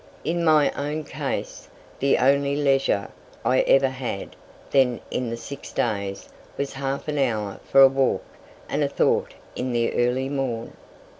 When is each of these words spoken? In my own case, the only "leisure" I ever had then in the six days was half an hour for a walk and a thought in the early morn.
In 0.23 0.43
my 0.43 0.71
own 0.71 1.03
case, 1.03 1.69
the 1.99 2.17
only 2.17 2.55
"leisure" 2.55 3.09
I 3.45 3.59
ever 3.59 3.89
had 3.89 4.35
then 4.71 4.99
in 5.11 5.29
the 5.29 5.37
six 5.37 5.71
days 5.71 6.27
was 6.57 6.73
half 6.73 7.07
an 7.07 7.19
hour 7.19 7.59
for 7.65 7.81
a 7.81 7.87
walk 7.87 8.25
and 8.67 8.83
a 8.83 8.89
thought 8.89 9.35
in 9.55 9.73
the 9.73 9.93
early 9.93 10.27
morn. 10.27 10.73